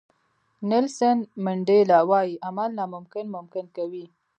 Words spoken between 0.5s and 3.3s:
نیلسن منډیلا وایي عمل ناممکن